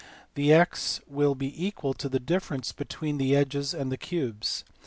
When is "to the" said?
1.93-2.19